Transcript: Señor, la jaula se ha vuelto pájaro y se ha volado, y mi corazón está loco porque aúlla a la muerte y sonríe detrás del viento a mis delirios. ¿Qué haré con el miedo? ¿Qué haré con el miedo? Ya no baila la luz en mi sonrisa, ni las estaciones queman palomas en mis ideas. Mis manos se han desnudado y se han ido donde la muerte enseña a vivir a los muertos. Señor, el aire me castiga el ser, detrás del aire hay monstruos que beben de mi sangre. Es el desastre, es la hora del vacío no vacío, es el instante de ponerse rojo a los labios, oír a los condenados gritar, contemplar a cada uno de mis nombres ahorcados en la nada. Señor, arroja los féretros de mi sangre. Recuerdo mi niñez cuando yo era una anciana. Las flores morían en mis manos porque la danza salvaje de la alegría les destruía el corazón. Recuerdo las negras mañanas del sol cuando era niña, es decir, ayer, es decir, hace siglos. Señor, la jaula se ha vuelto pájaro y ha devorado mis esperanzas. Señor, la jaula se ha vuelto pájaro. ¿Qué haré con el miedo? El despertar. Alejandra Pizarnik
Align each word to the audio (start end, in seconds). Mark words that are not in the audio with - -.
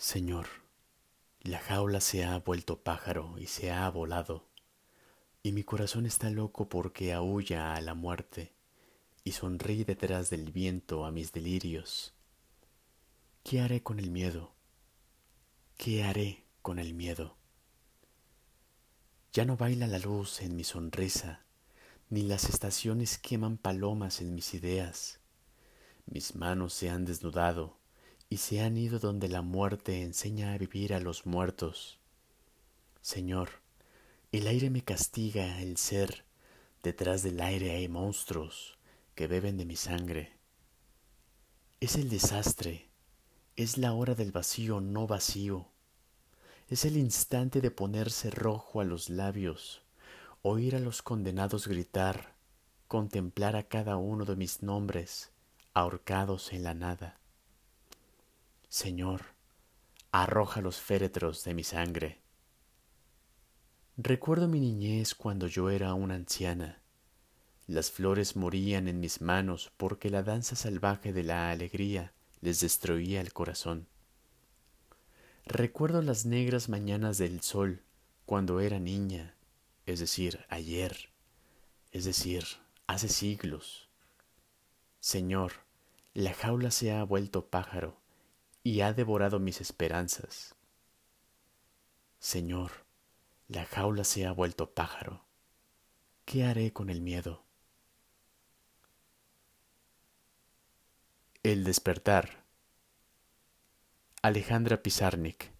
Señor, 0.00 0.46
la 1.42 1.58
jaula 1.58 2.00
se 2.00 2.24
ha 2.24 2.38
vuelto 2.38 2.82
pájaro 2.82 3.34
y 3.38 3.48
se 3.48 3.70
ha 3.70 3.86
volado, 3.90 4.48
y 5.42 5.52
mi 5.52 5.62
corazón 5.62 6.06
está 6.06 6.30
loco 6.30 6.70
porque 6.70 7.12
aúlla 7.12 7.74
a 7.74 7.82
la 7.82 7.92
muerte 7.92 8.54
y 9.24 9.32
sonríe 9.32 9.84
detrás 9.84 10.30
del 10.30 10.52
viento 10.52 11.04
a 11.04 11.10
mis 11.10 11.32
delirios. 11.32 12.14
¿Qué 13.44 13.60
haré 13.60 13.82
con 13.82 13.98
el 13.98 14.10
miedo? 14.10 14.54
¿Qué 15.76 16.02
haré 16.02 16.46
con 16.62 16.78
el 16.78 16.94
miedo? 16.94 17.36
Ya 19.34 19.44
no 19.44 19.58
baila 19.58 19.86
la 19.86 19.98
luz 19.98 20.40
en 20.40 20.56
mi 20.56 20.64
sonrisa, 20.64 21.44
ni 22.08 22.22
las 22.22 22.48
estaciones 22.48 23.18
queman 23.18 23.58
palomas 23.58 24.22
en 24.22 24.34
mis 24.34 24.54
ideas. 24.54 25.20
Mis 26.06 26.36
manos 26.36 26.72
se 26.72 26.88
han 26.88 27.04
desnudado 27.04 27.79
y 28.32 28.36
se 28.36 28.60
han 28.60 28.76
ido 28.76 29.00
donde 29.00 29.28
la 29.28 29.42
muerte 29.42 30.02
enseña 30.02 30.52
a 30.52 30.58
vivir 30.58 30.94
a 30.94 31.00
los 31.00 31.26
muertos. 31.26 31.98
Señor, 33.02 33.50
el 34.30 34.46
aire 34.46 34.70
me 34.70 34.82
castiga 34.82 35.60
el 35.60 35.76
ser, 35.76 36.24
detrás 36.84 37.24
del 37.24 37.40
aire 37.40 37.72
hay 37.72 37.88
monstruos 37.88 38.78
que 39.16 39.26
beben 39.26 39.58
de 39.58 39.64
mi 39.64 39.74
sangre. 39.74 40.32
Es 41.80 41.96
el 41.96 42.08
desastre, 42.08 42.88
es 43.56 43.78
la 43.78 43.94
hora 43.94 44.14
del 44.14 44.30
vacío 44.30 44.80
no 44.80 45.08
vacío, 45.08 45.66
es 46.68 46.84
el 46.84 46.96
instante 46.96 47.60
de 47.60 47.72
ponerse 47.72 48.30
rojo 48.30 48.80
a 48.80 48.84
los 48.84 49.10
labios, 49.10 49.82
oír 50.42 50.76
a 50.76 50.78
los 50.78 51.02
condenados 51.02 51.66
gritar, 51.66 52.36
contemplar 52.86 53.56
a 53.56 53.64
cada 53.64 53.96
uno 53.96 54.24
de 54.24 54.36
mis 54.36 54.62
nombres 54.62 55.32
ahorcados 55.74 56.52
en 56.52 56.62
la 56.62 56.74
nada. 56.74 57.19
Señor, 58.70 59.22
arroja 60.12 60.60
los 60.60 60.80
féretros 60.80 61.42
de 61.42 61.54
mi 61.54 61.64
sangre. 61.64 62.20
Recuerdo 63.96 64.46
mi 64.46 64.60
niñez 64.60 65.16
cuando 65.16 65.48
yo 65.48 65.70
era 65.70 65.92
una 65.94 66.14
anciana. 66.14 66.80
Las 67.66 67.90
flores 67.90 68.36
morían 68.36 68.86
en 68.86 69.00
mis 69.00 69.22
manos 69.22 69.72
porque 69.76 70.08
la 70.08 70.22
danza 70.22 70.54
salvaje 70.54 71.12
de 71.12 71.24
la 71.24 71.50
alegría 71.50 72.12
les 72.42 72.60
destruía 72.60 73.20
el 73.20 73.32
corazón. 73.32 73.88
Recuerdo 75.44 76.00
las 76.00 76.24
negras 76.24 76.68
mañanas 76.68 77.18
del 77.18 77.40
sol 77.40 77.82
cuando 78.24 78.60
era 78.60 78.78
niña, 78.78 79.34
es 79.84 79.98
decir, 79.98 80.46
ayer, 80.48 81.10
es 81.90 82.04
decir, 82.04 82.44
hace 82.86 83.08
siglos. 83.08 83.88
Señor, 85.00 85.54
la 86.14 86.32
jaula 86.32 86.70
se 86.70 86.92
ha 86.92 87.02
vuelto 87.02 87.46
pájaro 87.46 88.00
y 88.62 88.80
ha 88.82 88.92
devorado 88.92 89.38
mis 89.38 89.60
esperanzas. 89.60 90.54
Señor, 92.18 92.86
la 93.48 93.64
jaula 93.64 94.04
se 94.04 94.26
ha 94.26 94.32
vuelto 94.32 94.74
pájaro. 94.74 95.24
¿Qué 96.24 96.44
haré 96.44 96.72
con 96.72 96.90
el 96.90 97.00
miedo? 97.00 97.44
El 101.42 101.64
despertar. 101.64 102.44
Alejandra 104.22 104.82
Pizarnik 104.82 105.59